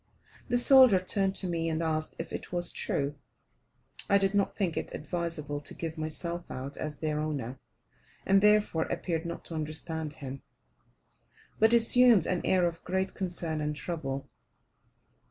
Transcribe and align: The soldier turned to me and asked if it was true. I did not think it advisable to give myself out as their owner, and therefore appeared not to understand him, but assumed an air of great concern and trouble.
The 0.49 0.57
soldier 0.57 0.99
turned 0.99 1.35
to 1.35 1.47
me 1.47 1.69
and 1.69 1.79
asked 1.79 2.15
if 2.17 2.33
it 2.33 2.51
was 2.51 2.71
true. 2.71 3.13
I 4.09 4.17
did 4.17 4.33
not 4.33 4.55
think 4.55 4.75
it 4.75 4.95
advisable 4.95 5.59
to 5.59 5.75
give 5.75 5.95
myself 5.95 6.49
out 6.49 6.75
as 6.75 6.97
their 7.01 7.19
owner, 7.19 7.59
and 8.25 8.41
therefore 8.41 8.85
appeared 8.85 9.27
not 9.27 9.45
to 9.45 9.53
understand 9.53 10.15
him, 10.15 10.41
but 11.59 11.71
assumed 11.71 12.25
an 12.25 12.41
air 12.43 12.65
of 12.65 12.83
great 12.83 13.13
concern 13.13 13.61
and 13.61 13.75
trouble. 13.75 14.27